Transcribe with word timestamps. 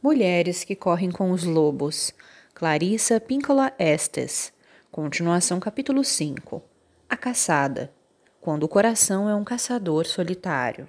Mulheres 0.00 0.62
que 0.62 0.76
correm 0.76 1.10
com 1.10 1.32
os 1.32 1.42
lobos. 1.42 2.14
Clarissa 2.54 3.18
Píncola 3.18 3.72
Estes. 3.80 4.52
Continuação 4.92 5.58
capítulo 5.58 6.04
5. 6.04 6.62
A 7.08 7.16
caçada. 7.16 7.92
Quando 8.40 8.62
o 8.62 8.68
coração 8.68 9.28
é 9.28 9.34
um 9.34 9.42
caçador 9.42 10.06
solitário. 10.06 10.88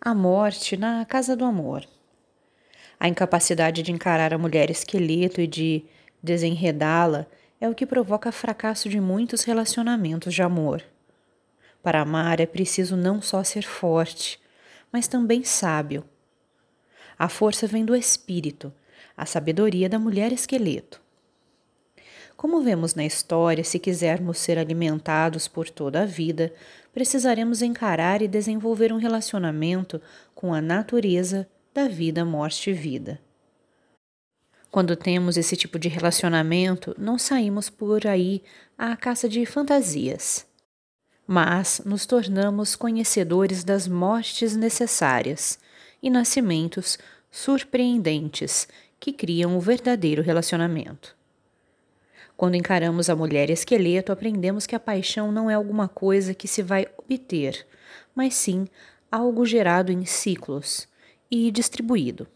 A 0.00 0.14
morte 0.14 0.78
na 0.78 1.04
casa 1.04 1.36
do 1.36 1.44
amor. 1.44 1.86
A 2.98 3.06
incapacidade 3.06 3.82
de 3.82 3.92
encarar 3.92 4.32
a 4.32 4.38
mulher 4.38 4.70
esqueleto 4.70 5.38
e 5.38 5.46
de 5.46 5.84
desenredá-la 6.22 7.26
é 7.60 7.68
o 7.68 7.74
que 7.74 7.84
provoca 7.84 8.32
fracasso 8.32 8.88
de 8.88 8.98
muitos 8.98 9.44
relacionamentos 9.44 10.32
de 10.32 10.40
amor. 10.40 10.82
Para 11.82 12.00
amar 12.00 12.40
é 12.40 12.46
preciso 12.46 12.96
não 12.96 13.20
só 13.20 13.44
ser 13.44 13.62
forte, 13.62 14.40
mas 14.90 15.06
também 15.06 15.44
sábio 15.44 16.02
a 17.22 17.28
força 17.28 17.68
vem 17.68 17.84
do 17.84 17.94
espírito, 17.94 18.72
a 19.16 19.24
sabedoria 19.24 19.88
da 19.88 19.96
mulher 19.96 20.32
esqueleto. 20.32 21.00
Como 22.36 22.60
vemos 22.62 22.96
na 22.96 23.04
história, 23.04 23.62
se 23.62 23.78
quisermos 23.78 24.38
ser 24.38 24.58
alimentados 24.58 25.46
por 25.46 25.70
toda 25.70 26.02
a 26.02 26.04
vida, 26.04 26.52
precisaremos 26.92 27.62
encarar 27.62 28.22
e 28.22 28.26
desenvolver 28.26 28.92
um 28.92 28.96
relacionamento 28.96 30.02
com 30.34 30.52
a 30.52 30.60
natureza 30.60 31.48
da 31.72 31.86
vida, 31.86 32.24
morte 32.24 32.70
e 32.70 32.72
vida. 32.72 33.20
Quando 34.68 34.96
temos 34.96 35.36
esse 35.36 35.56
tipo 35.56 35.78
de 35.78 35.86
relacionamento, 35.86 36.92
não 36.98 37.16
saímos 37.16 37.70
por 37.70 38.04
aí 38.04 38.42
à 38.76 38.96
caça 38.96 39.28
de 39.28 39.46
fantasias, 39.46 40.44
mas 41.24 41.82
nos 41.84 42.04
tornamos 42.04 42.74
conhecedores 42.74 43.62
das 43.62 43.86
mortes 43.86 44.56
necessárias 44.56 45.60
e 46.02 46.10
nascimentos 46.10 46.98
surpreendentes 47.30 48.68
que 48.98 49.12
criam 49.12 49.56
o 49.56 49.60
verdadeiro 49.60 50.22
relacionamento. 50.22 51.16
Quando 52.36 52.56
encaramos 52.56 53.08
a 53.08 53.16
mulher 53.16 53.50
esqueleto, 53.50 54.10
aprendemos 54.10 54.66
que 54.66 54.74
a 54.74 54.80
paixão 54.80 55.30
não 55.30 55.48
é 55.48 55.54
alguma 55.54 55.88
coisa 55.88 56.34
que 56.34 56.48
se 56.48 56.62
vai 56.62 56.86
obter, 56.98 57.66
mas 58.14 58.34
sim 58.34 58.66
algo 59.10 59.46
gerado 59.46 59.92
em 59.92 60.04
ciclos 60.04 60.88
e 61.30 61.50
distribuído. 61.50 62.26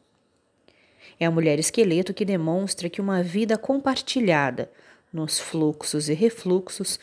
É 1.19 1.27
a 1.27 1.31
mulher 1.31 1.59
esqueleto 1.59 2.13
que 2.13 2.25
demonstra 2.25 2.91
que 2.91 3.01
uma 3.01 3.23
vida 3.23 3.57
compartilhada, 3.57 4.71
nos 5.13 5.39
fluxos 5.39 6.09
e 6.09 6.15
refluxos, 6.15 7.01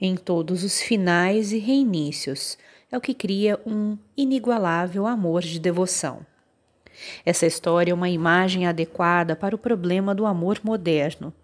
em 0.00 0.16
todos 0.16 0.64
os 0.64 0.82
finais 0.82 1.52
e 1.52 1.58
reinícios, 1.58 2.58
é 2.94 2.96
o 2.96 3.00
que 3.00 3.12
cria 3.12 3.58
um 3.66 3.98
inigualável 4.16 5.04
amor 5.04 5.42
de 5.42 5.58
devoção. 5.58 6.24
Essa 7.26 7.44
história 7.44 7.90
é 7.90 7.94
uma 7.94 8.08
imagem 8.08 8.68
adequada 8.68 9.34
para 9.34 9.52
o 9.52 9.58
problema 9.58 10.14
do 10.14 10.24
amor 10.24 10.60
moderno, 10.62 11.34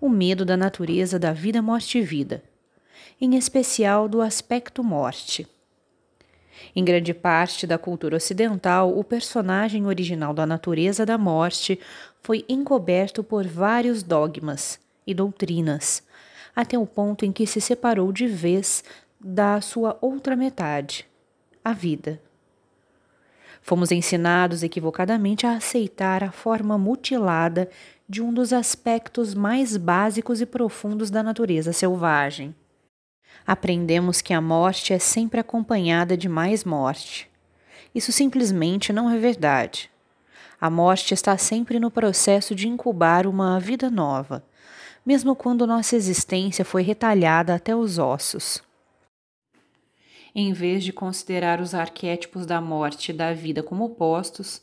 o 0.00 0.08
medo 0.08 0.46
da 0.46 0.56
natureza 0.56 1.18
da 1.18 1.30
vida, 1.30 1.60
morte 1.60 1.98
e 1.98 2.00
vida, 2.02 2.42
em 3.20 3.36
especial 3.36 4.08
do 4.08 4.22
aspecto 4.22 4.82
morte. 4.82 5.46
Em 6.74 6.82
grande 6.82 7.12
parte 7.12 7.66
da 7.66 7.76
cultura 7.76 8.16
ocidental, 8.16 8.98
o 8.98 9.04
personagem 9.04 9.84
original 9.84 10.32
da 10.32 10.46
natureza 10.46 11.04
da 11.04 11.18
morte 11.18 11.78
foi 12.22 12.46
encoberto 12.48 13.22
por 13.22 13.46
vários 13.46 14.02
dogmas 14.02 14.80
e 15.06 15.12
doutrinas, 15.12 16.02
até 16.56 16.78
o 16.78 16.86
ponto 16.86 17.26
em 17.26 17.32
que 17.32 17.46
se 17.46 17.60
separou 17.60 18.10
de 18.10 18.26
vez 18.26 18.82
da 19.26 19.58
sua 19.62 19.96
outra 20.02 20.36
metade, 20.36 21.06
a 21.64 21.72
vida. 21.72 22.20
Fomos 23.62 23.90
ensinados 23.90 24.62
equivocadamente 24.62 25.46
a 25.46 25.52
aceitar 25.52 26.22
a 26.22 26.30
forma 26.30 26.76
mutilada 26.76 27.70
de 28.06 28.20
um 28.20 28.34
dos 28.34 28.52
aspectos 28.52 29.32
mais 29.32 29.78
básicos 29.78 30.42
e 30.42 30.46
profundos 30.46 31.08
da 31.08 31.22
natureza 31.22 31.72
selvagem. 31.72 32.54
Aprendemos 33.46 34.20
que 34.20 34.34
a 34.34 34.42
morte 34.42 34.92
é 34.92 34.98
sempre 34.98 35.40
acompanhada 35.40 36.18
de 36.18 36.28
mais 36.28 36.62
morte. 36.62 37.30
Isso 37.94 38.12
simplesmente 38.12 38.92
não 38.92 39.08
é 39.08 39.16
verdade. 39.16 39.90
A 40.60 40.68
morte 40.68 41.14
está 41.14 41.38
sempre 41.38 41.80
no 41.80 41.90
processo 41.90 42.54
de 42.54 42.68
incubar 42.68 43.26
uma 43.26 43.58
vida 43.58 43.90
nova, 43.90 44.44
mesmo 45.04 45.34
quando 45.34 45.66
nossa 45.66 45.96
existência 45.96 46.62
foi 46.62 46.82
retalhada 46.82 47.54
até 47.54 47.74
os 47.74 47.98
ossos 47.98 48.62
em 50.34 50.52
vez 50.52 50.82
de 50.82 50.92
considerar 50.92 51.60
os 51.60 51.74
arquétipos 51.74 52.44
da 52.44 52.60
morte 52.60 53.10
e 53.10 53.14
da 53.14 53.32
vida 53.32 53.62
como 53.62 53.84
opostos, 53.84 54.60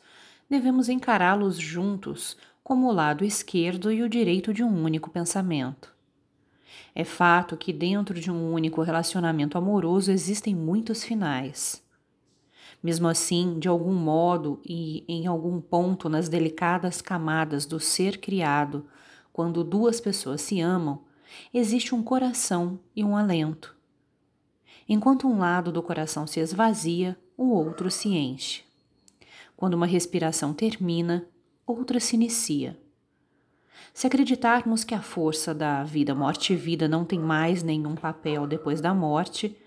devemos 0.50 0.90
encará-los 0.90 1.58
juntos 1.58 2.36
como 2.62 2.88
o 2.88 2.92
lado 2.92 3.24
esquerdo 3.24 3.90
e 3.90 4.04
o 4.04 4.10
direito 4.10 4.54
de 4.54 4.64
um 4.64 4.84
único 4.84 5.10
pensamento. 5.10 5.94
É 6.94 7.06
fato 7.06 7.56
que 7.56 7.72
dentro 7.72 8.20
de 8.20 8.30
um 8.30 8.52
único 8.52 8.82
relacionamento 8.82 9.58
amoroso 9.58 10.12
existem 10.12 10.54
muitos 10.54 11.06
finais. 11.06 11.82
Mesmo 12.84 13.08
assim, 13.08 13.58
de 13.58 13.70
algum 13.70 13.94
modo 13.94 14.60
e 14.66 15.06
em 15.08 15.26
algum 15.26 15.62
ponto 15.62 16.10
nas 16.10 16.28
delicadas 16.28 17.02
camadas 17.02 17.66
do 17.66 17.80
ser 17.80 18.20
criado, 18.20 18.86
quando 19.32 19.64
duas 19.64 20.02
pessoas 20.02 20.42
se 20.42 20.60
amam, 20.60 21.00
existe 21.54 21.96
um 21.96 22.04
coração 22.04 22.78
e 22.94 23.06
um 23.06 23.16
alento 23.16 23.80
Enquanto 24.88 25.28
um 25.28 25.38
lado 25.38 25.72
do 25.72 25.82
coração 25.82 26.26
se 26.26 26.40
esvazia, 26.40 27.18
o 27.38 27.50
outro 27.52 27.90
se 27.90 28.10
enche. 28.10 28.64
Quando 29.56 29.76
uma 29.76 29.86
respiração 29.86 30.54
termina, 30.54 31.28
outra 31.66 32.00
se 32.00 32.16
inicia. 32.16 32.78
Se 33.94 34.08
acreditarmos 34.08 34.84
que 34.84 34.96
a 34.96 35.02
força 35.02 35.54
da 35.54 35.84
vida, 35.84 36.16
morte 36.16 36.54
e 36.54 36.56
vida 36.56 36.88
não 36.88 37.06
tem 37.06 37.20
mais 37.20 37.62
nenhum 37.62 37.96
papel 37.96 38.48
depois 38.48 38.82
da 38.82 38.94
morte, 38.94 39.58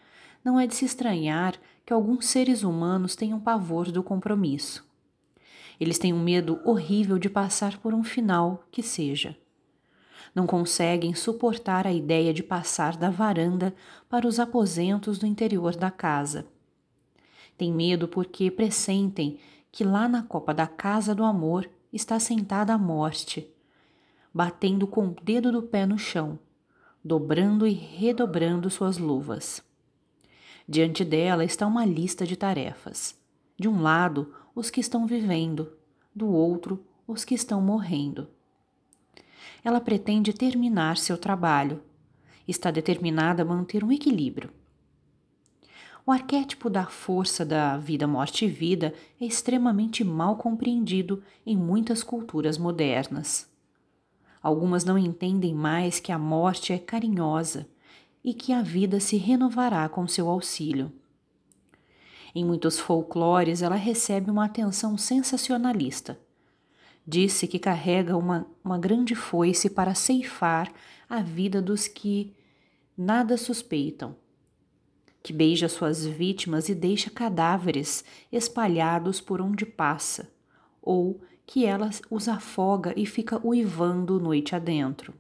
não 0.45 0.59
é 0.59 0.67
de 0.67 0.75
se 0.75 0.85
estranhar 0.85 1.55
que 1.87 1.93
alguns 1.93 2.27
seres 2.27 2.63
humanos 2.63 3.15
tenham 3.15 3.39
pavor 3.39 3.91
do 3.91 4.03
compromisso. 4.03 4.85
Eles 5.79 5.99
têm 5.99 6.13
um 6.13 6.23
medo 6.23 6.61
horrível 6.65 7.19
de 7.19 7.29
passar 7.29 7.79
por 7.79 7.93
um 7.95 8.03
final 8.03 8.65
que 8.71 8.83
seja 8.83 9.37
não 10.35 10.47
conseguem 10.47 11.15
suportar 11.15 11.87
a 11.87 11.93
ideia 11.93 12.35
de 12.35 12.43
passar 12.43 12.97
da 12.97 13.09
varanda 13.09 13.75
para 14.09 14.27
os 14.27 14.41
aposentos 14.41 15.19
do 15.19 15.27
interior 15.27 15.77
da 15.77 15.91
casa. 15.91 16.47
Têm 17.57 17.73
medo 17.73 18.09
porque 18.09 18.51
pressentem 18.51 19.39
que 19.71 19.85
lá 19.85 20.09
na 20.09 20.23
copa 20.23 20.53
da 20.53 20.67
casa 20.67 21.15
do 21.15 21.23
amor 21.23 21.71
está 21.93 22.19
sentada 22.19 22.75
a 22.75 22.79
morte, 22.79 23.49
batendo 24.33 24.87
com 24.87 25.07
o 25.09 25.17
dedo 25.23 25.53
do 25.53 25.63
pé 25.63 25.87
no 25.87 25.97
chão, 25.97 26.37
dobrando 27.05 27.65
e 27.65 27.73
redobrando 27.73 28.69
suas 28.69 28.99
luvas. 28.99 29.63
Diante 30.69 31.05
dela 31.05 31.45
está 31.45 31.67
uma 31.67 31.85
lista 31.85 32.27
de 32.27 32.37
tarefas. 32.37 33.17
De 33.57 33.69
um 33.69 33.81
lado, 33.81 34.35
os 34.55 34.71
que 34.71 34.81
estão 34.81 35.07
vivendo, 35.07 35.73
do 36.13 36.27
outro, 36.29 36.85
os 37.07 37.25
que 37.25 37.35
estão 37.35 37.61
morrendo 37.61 38.29
ela 39.65 39.81
pretende 39.81 40.33
terminar 40.33 40.97
seu 40.97 41.17
trabalho. 41.17 41.83
Está 42.47 42.71
determinada 42.71 43.43
a 43.43 43.45
manter 43.45 43.83
um 43.83 43.91
equilíbrio. 43.91 44.51
O 46.07 46.13
arquétipo 46.13 46.69
da 46.69 46.85
força 46.85 47.45
da 47.47 47.79
vida, 47.79 48.07
morte 48.07 48.45
e 48.45 48.49
vida 48.49 48.93
é 49.19 49.25
extremamente 49.25 50.05
mal 50.05 50.37
compreendido 50.37 51.23
em 51.47 51.57
muitas 51.57 52.03
culturas 52.03 52.59
modernas. 52.59 53.51
Algumas 54.43 54.85
não 54.85 54.99
entendem 54.99 55.55
mais 55.55 55.99
que 56.01 56.13
a 56.13 56.19
morte 56.19 56.75
é 56.75 56.79
carinhosa 56.79 57.67
e 58.23 58.35
que 58.35 58.53
a 58.53 58.61
vida 58.61 59.01
se 59.01 59.17
renovará 59.17 59.89
com 59.89 60.07
seu 60.07 60.29
auxílio. 60.29 60.93
Em 62.35 62.45
muitos 62.45 62.79
folclores, 62.79 63.63
ela 63.63 63.77
recebe 63.77 64.31
uma 64.31 64.45
atenção 64.45 64.99
sensacionalista 64.99 66.19
Disse 67.07 67.47
que 67.47 67.59
carrega 67.59 68.17
uma, 68.17 68.47
uma 68.65 68.79
grande 68.79 69.15
foice 69.15 69.69
para 69.69 69.95
ceifar 69.95 70.73
a 71.09 71.21
vida 71.21 71.61
dos 71.61 71.87
que 71.87 72.35
nada 72.97 73.37
suspeitam, 73.37 74.17
que 75.23 75.33
beija 75.33 75.69
suas 75.69 76.07
vítimas 76.07 76.69
e 76.69 76.75
deixa 76.75 77.11
cadáveres 77.11 78.05
espalhados 78.33 79.21
por 79.21 79.41
onde 79.41 79.67
passa, 79.67 80.33
ou 80.81 81.21
que 81.47 81.67
ela 81.67 81.91
os 82.11 82.29
afoga 82.29 82.95
e 82.97 83.05
fica 83.05 83.41
uivando 83.47 84.19
noite 84.19 84.55
adentro. 84.55 85.13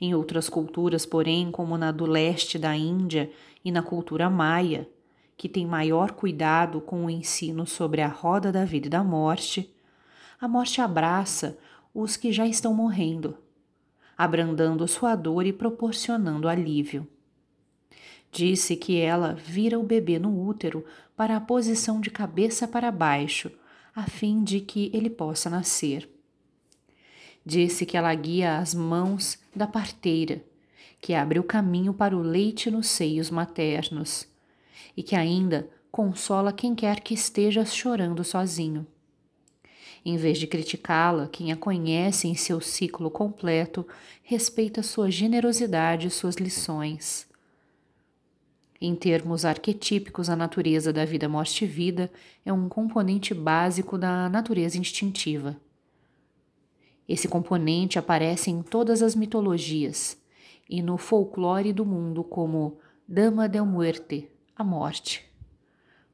Em 0.00 0.14
outras 0.14 0.48
culturas, 0.48 1.06
porém, 1.06 1.50
como 1.50 1.78
na 1.78 1.92
do 1.92 2.04
leste 2.04 2.58
da 2.58 2.76
Índia 2.76 3.30
e 3.64 3.70
na 3.70 3.82
cultura 3.82 4.28
maia, 4.28 4.88
que 5.36 5.48
tem 5.48 5.66
maior 5.66 6.12
cuidado 6.12 6.80
com 6.80 7.06
o 7.06 7.10
ensino 7.10 7.66
sobre 7.66 8.00
a 8.00 8.08
roda 8.08 8.52
da 8.52 8.64
vida 8.64 8.86
e 8.88 8.90
da 8.90 9.02
morte, 9.02 9.71
a 10.42 10.48
morte 10.48 10.80
abraça 10.80 11.56
os 11.94 12.16
que 12.16 12.32
já 12.32 12.44
estão 12.44 12.74
morrendo, 12.74 13.38
abrandando 14.18 14.88
sua 14.88 15.14
dor 15.14 15.46
e 15.46 15.52
proporcionando 15.52 16.48
alívio. 16.48 17.06
Disse 18.32 18.74
que 18.74 18.98
ela 18.98 19.34
vira 19.34 19.78
o 19.78 19.84
bebê 19.84 20.18
no 20.18 20.44
útero 20.44 20.84
para 21.16 21.36
a 21.36 21.40
posição 21.40 22.00
de 22.00 22.10
cabeça 22.10 22.66
para 22.66 22.90
baixo, 22.90 23.52
a 23.94 24.02
fim 24.10 24.42
de 24.42 24.58
que 24.58 24.90
ele 24.92 25.08
possa 25.08 25.48
nascer. 25.48 26.10
Disse 27.46 27.86
que 27.86 27.96
ela 27.96 28.12
guia 28.12 28.58
as 28.58 28.74
mãos 28.74 29.38
da 29.54 29.68
parteira, 29.68 30.42
que 31.00 31.14
abre 31.14 31.38
o 31.38 31.44
caminho 31.44 31.94
para 31.94 32.16
o 32.16 32.20
leite 32.20 32.68
nos 32.68 32.88
seios 32.88 33.30
maternos, 33.30 34.26
e 34.96 35.04
que 35.04 35.14
ainda 35.14 35.70
consola 35.92 36.52
quem 36.52 36.74
quer 36.74 36.98
que 36.98 37.14
esteja 37.14 37.64
chorando 37.64 38.24
sozinho. 38.24 38.84
Em 40.04 40.16
vez 40.16 40.38
de 40.38 40.46
criticá-la, 40.46 41.28
quem 41.28 41.52
a 41.52 41.56
conhece 41.56 42.26
em 42.26 42.34
seu 42.34 42.60
ciclo 42.60 43.10
completo 43.10 43.86
respeita 44.22 44.82
sua 44.82 45.10
generosidade 45.10 46.08
e 46.08 46.10
suas 46.10 46.36
lições. 46.36 47.26
Em 48.80 48.96
termos 48.96 49.44
arquetípicos, 49.44 50.28
a 50.28 50.34
natureza 50.34 50.92
da 50.92 51.04
vida, 51.04 51.28
morte 51.28 51.64
e 51.64 51.68
vida 51.68 52.10
é 52.44 52.52
um 52.52 52.68
componente 52.68 53.32
básico 53.32 53.96
da 53.96 54.28
natureza 54.28 54.76
instintiva. 54.76 55.56
Esse 57.08 57.28
componente 57.28 57.96
aparece 57.96 58.50
em 58.50 58.60
todas 58.60 59.00
as 59.02 59.14
mitologias 59.14 60.20
e 60.68 60.82
no 60.82 60.98
folclore 60.98 61.72
do 61.72 61.84
mundo 61.84 62.24
como 62.24 62.80
Dama 63.06 63.48
del 63.48 63.66
Muerte, 63.66 64.28
a 64.56 64.64
morte, 64.64 65.24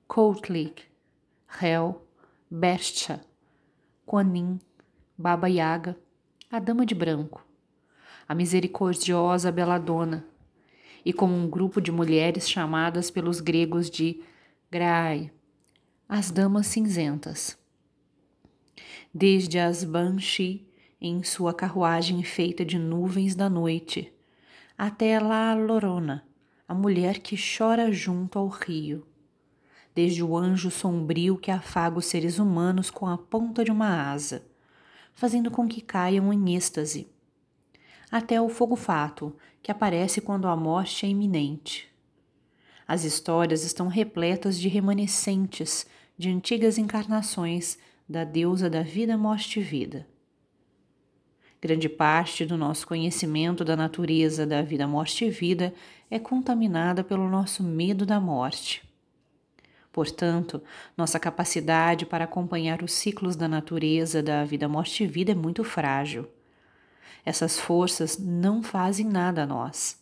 Koutlik, 0.06 0.82
Hel, 1.62 2.02
Bestia, 2.50 3.20
Quanin, 4.08 4.58
Baba 5.18 5.50
Yaga, 5.50 5.94
a 6.50 6.58
Dama 6.58 6.86
de 6.86 6.94
Branco, 6.94 7.46
a 8.26 8.34
misericordiosa 8.34 9.52
Beladona, 9.52 10.24
e 11.04 11.12
como 11.12 11.34
um 11.34 11.46
grupo 11.46 11.78
de 11.78 11.92
mulheres 11.92 12.48
chamadas 12.48 13.10
pelos 13.10 13.42
gregos 13.42 13.90
de 13.90 14.22
Graai, 14.70 15.30
as 16.08 16.30
Damas 16.30 16.68
Cinzentas. 16.68 17.58
Desde 19.12 19.58
as 19.58 19.84
Banshee, 19.84 20.66
em 20.98 21.22
sua 21.22 21.52
carruagem 21.52 22.22
feita 22.22 22.64
de 22.64 22.78
nuvens 22.78 23.34
da 23.34 23.50
noite, 23.50 24.10
até 24.78 25.20
La 25.20 25.52
Lorona, 25.52 26.26
a 26.66 26.72
mulher 26.72 27.18
que 27.18 27.36
chora 27.36 27.92
junto 27.92 28.38
ao 28.38 28.48
rio 28.48 29.06
desde 29.98 30.22
o 30.22 30.36
anjo 30.36 30.70
sombrio 30.70 31.36
que 31.36 31.50
afaga 31.50 31.98
os 31.98 32.06
seres 32.06 32.38
humanos 32.38 32.88
com 32.88 33.04
a 33.08 33.18
ponta 33.18 33.64
de 33.64 33.72
uma 33.72 34.12
asa, 34.12 34.46
fazendo 35.12 35.50
com 35.50 35.66
que 35.66 35.80
caiam 35.80 36.32
em 36.32 36.54
êxtase, 36.54 37.08
até 38.08 38.40
o 38.40 38.48
fogo-fato, 38.48 39.34
que 39.60 39.72
aparece 39.72 40.20
quando 40.20 40.46
a 40.46 40.54
morte 40.54 41.04
é 41.04 41.08
iminente. 41.08 41.88
As 42.86 43.02
histórias 43.02 43.64
estão 43.64 43.88
repletas 43.88 44.56
de 44.56 44.68
remanescentes 44.68 45.84
de 46.16 46.28
antigas 46.28 46.78
encarnações 46.78 47.76
da 48.08 48.22
deusa 48.22 48.70
da 48.70 48.84
vida, 48.84 49.18
morte 49.18 49.58
e 49.58 49.62
vida. 49.64 50.06
Grande 51.60 51.88
parte 51.88 52.46
do 52.46 52.56
nosso 52.56 52.86
conhecimento 52.86 53.64
da 53.64 53.74
natureza 53.74 54.46
da 54.46 54.62
vida, 54.62 54.86
morte 54.86 55.24
e 55.24 55.30
vida 55.30 55.74
é 56.08 56.20
contaminada 56.20 57.02
pelo 57.02 57.28
nosso 57.28 57.64
medo 57.64 58.06
da 58.06 58.20
morte. 58.20 58.87
Portanto, 59.98 60.62
nossa 60.96 61.18
capacidade 61.18 62.06
para 62.06 62.22
acompanhar 62.22 62.84
os 62.84 62.92
ciclos 62.92 63.34
da 63.34 63.48
natureza 63.48 64.22
da 64.22 64.44
vida, 64.44 64.68
morte 64.68 65.02
e 65.02 65.08
vida 65.08 65.32
é 65.32 65.34
muito 65.34 65.64
frágil. 65.64 66.28
Essas 67.24 67.58
forças 67.58 68.16
não 68.16 68.62
fazem 68.62 69.04
nada 69.04 69.42
a 69.42 69.46
nós. 69.46 70.00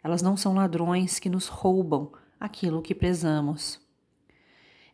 Elas 0.00 0.22
não 0.22 0.36
são 0.36 0.54
ladrões 0.54 1.18
que 1.18 1.28
nos 1.28 1.48
roubam 1.48 2.12
aquilo 2.38 2.80
que 2.80 2.94
prezamos. 2.94 3.80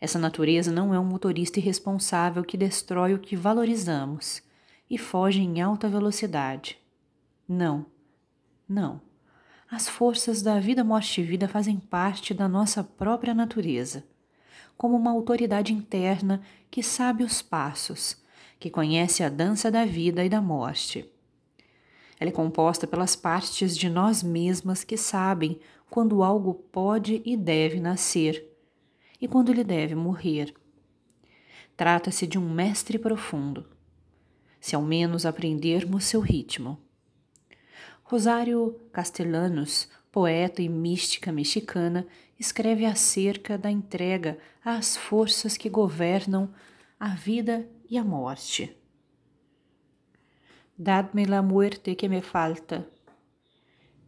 Essa 0.00 0.18
natureza 0.18 0.72
não 0.72 0.94
é 0.94 0.98
um 0.98 1.04
motorista 1.04 1.60
irresponsável 1.60 2.42
que 2.42 2.56
destrói 2.56 3.12
o 3.12 3.18
que 3.18 3.36
valorizamos 3.36 4.42
e 4.88 4.96
foge 4.96 5.42
em 5.42 5.60
alta 5.60 5.90
velocidade. 5.90 6.78
Não, 7.46 7.84
não. 8.66 8.98
As 9.70 9.90
forças 9.90 10.40
da 10.40 10.58
vida, 10.58 10.82
morte 10.82 11.20
e 11.20 11.24
vida 11.24 11.46
fazem 11.46 11.76
parte 11.76 12.32
da 12.32 12.48
nossa 12.48 12.82
própria 12.82 13.34
natureza 13.34 14.04
como 14.78 14.96
uma 14.96 15.10
autoridade 15.10 15.72
interna 15.74 16.40
que 16.70 16.84
sabe 16.84 17.24
os 17.24 17.42
passos, 17.42 18.16
que 18.60 18.70
conhece 18.70 19.24
a 19.24 19.28
dança 19.28 19.72
da 19.72 19.84
vida 19.84 20.24
e 20.24 20.28
da 20.28 20.40
morte. 20.40 21.04
Ela 22.20 22.30
é 22.30 22.32
composta 22.32 22.86
pelas 22.86 23.16
partes 23.16 23.76
de 23.76 23.90
nós 23.90 24.22
mesmas 24.22 24.84
que 24.84 24.96
sabem 24.96 25.58
quando 25.90 26.22
algo 26.22 26.54
pode 26.54 27.20
e 27.24 27.36
deve 27.36 27.80
nascer 27.80 28.56
e 29.20 29.26
quando 29.26 29.50
ele 29.50 29.64
deve 29.64 29.96
morrer. 29.96 30.54
Trata-se 31.76 32.26
de 32.26 32.38
um 32.38 32.48
mestre 32.48 32.98
profundo, 32.98 33.66
se 34.60 34.76
ao 34.76 34.82
menos 34.82 35.26
aprendermos 35.26 36.04
seu 36.04 36.20
ritmo. 36.20 36.78
Rosário 38.04 38.80
Castellanos, 38.92 39.88
poeta 40.18 40.60
e 40.60 40.68
mística 40.68 41.30
mexicana, 41.30 42.04
escreve 42.36 42.84
acerca 42.84 43.56
da 43.56 43.70
entrega 43.70 44.36
às 44.64 44.96
forças 44.96 45.56
que 45.56 45.70
governam 45.70 46.52
a 46.98 47.10
vida 47.10 47.70
e 47.88 47.96
a 47.96 48.02
morte. 48.02 48.76
Dad-me 50.76 51.24
la 51.24 51.40
muerte 51.40 51.94
que 51.94 52.08
me 52.08 52.20
falta. 52.20 52.84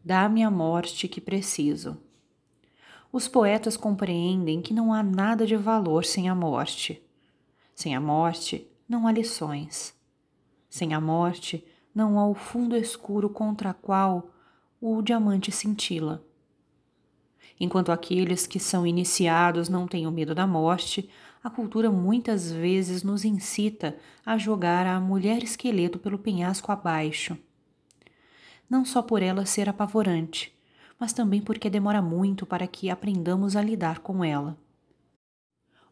Dá-me 0.05 0.43
a 0.43 0.51
morte 0.51 1.07
que 1.07 1.21
preciso. 1.21 1.97
Os 3.13 3.29
poetas 3.29 3.77
compreendem 3.77 4.61
que 4.61 4.75
não 4.75 4.93
há 4.93 5.05
nada 5.05 5.47
de 5.47 5.55
valor 5.55 6.05
sem 6.05 6.29
a 6.29 6.35
morte. 6.35 7.01
Sem 7.73 7.95
a 7.95 8.01
morte, 8.01 8.69
não 8.89 9.07
há 9.07 9.13
lições. 9.13 9.95
Sem 10.69 10.93
a 10.93 11.01
morte, 11.01 11.65
não 11.95 12.19
há 12.19 12.27
o 12.27 12.35
fundo 12.35 12.75
escuro 12.77 13.31
contra 13.31 13.73
qual 13.73 14.29
o 14.81 15.03
diamante 15.03 15.53
cintila. 15.53 16.25
Enquanto 17.59 17.93
aqueles 17.93 18.47
que 18.47 18.59
são 18.59 18.87
iniciados 18.87 19.69
não 19.69 19.87
têm 19.87 20.07
o 20.07 20.11
medo 20.11 20.35
da 20.35 20.47
morte, 20.47 21.11
a 21.45 21.51
cultura 21.51 21.91
muitas 21.91 22.51
vezes 22.51 23.03
nos 23.03 23.25
incita 23.25 23.97
a 24.25 24.39
jogar 24.39 24.87
a 24.87 24.99
mulher 24.99 25.43
esqueleto 25.43 25.99
pelo 25.99 26.19
penhasco 26.19 26.73
abaixo. 26.73 27.37
Não 28.69 28.85
só 28.85 29.03
por 29.03 29.23
ela 29.23 29.45
ser 29.45 29.69
apavorante, 29.69 30.53
mas 30.99 31.13
também 31.13 31.43
porque 31.43 31.69
demora 31.69 32.01
muito 32.01 32.47
para 32.47 32.67
que 32.67 32.89
aprendamos 32.89 33.57
a 33.57 33.63
lidar 33.63 33.99
com 33.99 34.25
ela. 34.25 34.57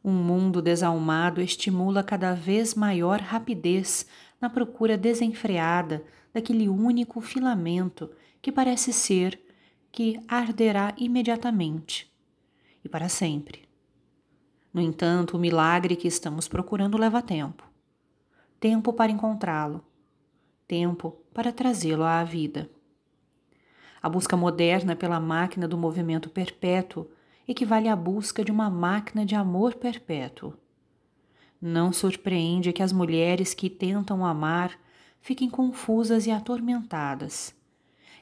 Um 0.03 0.13
mundo 0.13 0.63
desalmado 0.63 1.41
estimula 1.41 2.03
cada 2.03 2.33
vez 2.33 2.75
maior 2.75 3.21
rapidez 3.21 4.07
na 4.41 4.49
procura 4.49 4.97
desenfreada 4.97 6.05
daquele 6.33 6.69
único 6.69 7.21
filamento 7.21 8.11
que 8.41 8.53
parece 8.53 8.93
ser 8.93 9.41
que 9.91 10.21
arderá 10.29 10.95
imediatamente 10.97 12.13
e 12.85 12.89
para 12.89 13.09
sempre. 13.09 13.69
No 14.73 14.81
entanto, 14.81 15.37
o 15.37 15.41
milagre 15.41 15.97
que 15.97 16.07
estamos 16.07 16.47
procurando 16.47 16.99
leva 16.99 17.23
tempo 17.23 17.69
tempo 18.61 18.93
para 18.93 19.13
encontrá-lo, 19.13 19.85
tempo 20.67 21.17
para 21.33 21.53
trazê-lo 21.53 22.05
à 22.05 22.23
vida. 22.25 22.69
A 24.03 24.09
busca 24.09 24.37
moderna 24.37 24.97
pela 24.97 25.21
máquina 25.21 25.67
do 25.69 25.79
movimento 25.79 26.29
perpétuo 26.29 27.09
equivale 27.47 27.89
à 27.89 27.97
busca 27.97 28.45
de 28.45 28.53
uma 28.53 28.69
máquina 28.69 29.25
de 29.25 29.35
amor 29.35 29.77
perpétuo. 29.77 30.55
Não 31.61 31.93
surpreende 31.93 32.73
que 32.73 32.83
as 32.83 32.93
mulheres 32.93 33.53
que 33.53 33.69
tentam 33.69 34.25
amar 34.25 34.79
fiquem 35.21 35.51
confusas 35.51 36.27
e 36.27 36.31
atormentadas. 36.31 37.55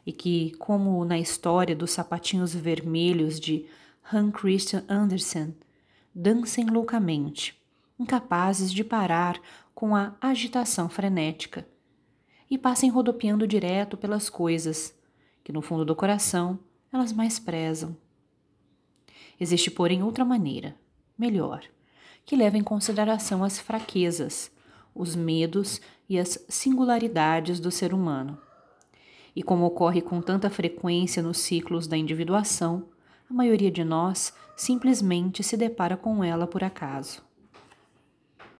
E 0.04 0.12
que, 0.12 0.52
como 0.58 1.04
na 1.04 1.18
história 1.18 1.76
dos 1.76 1.90
sapatinhos 1.90 2.54
vermelhos 2.54 3.38
de 3.38 3.66
Hans 4.12 4.32
Christian 4.32 4.84
Andersen, 4.88 5.54
dancem 6.14 6.66
loucamente, 6.66 7.60
incapazes 7.98 8.72
de 8.72 8.82
parar 8.82 9.38
com 9.74 9.94
a 9.94 10.14
agitação 10.20 10.88
frenética, 10.88 11.66
e 12.50 12.56
passem 12.56 12.88
rodopiando 12.88 13.46
direto 13.46 13.96
pelas 13.96 14.30
coisas 14.30 14.96
que, 15.42 15.52
no 15.52 15.60
fundo 15.60 15.84
do 15.84 15.94
coração, 15.94 16.58
elas 16.92 17.12
mais 17.12 17.38
prezam. 17.38 17.96
Existe, 19.38 19.70
porém, 19.70 20.02
outra 20.02 20.24
maneira, 20.24 20.76
melhor, 21.18 21.64
que 22.26 22.36
leva 22.36 22.58
em 22.58 22.62
consideração 22.62 23.42
as 23.42 23.58
fraquezas, 23.58 24.50
os 24.94 25.16
medos 25.16 25.80
e 26.08 26.18
as 26.18 26.44
singularidades 26.48 27.58
do 27.58 27.70
ser 27.70 27.94
humano 27.94 28.38
e 29.36 29.42
como 29.42 29.66
ocorre 29.66 30.00
com 30.00 30.22
tanta 30.22 30.48
frequência 30.48 31.22
nos 31.22 31.38
ciclos 31.38 31.86
da 31.86 31.94
individuação, 31.94 32.88
a 33.30 33.34
maioria 33.34 33.70
de 33.70 33.84
nós 33.84 34.32
simplesmente 34.56 35.42
se 35.42 35.58
depara 35.58 35.94
com 35.94 36.24
ela 36.24 36.46
por 36.46 36.64
acaso. 36.64 37.22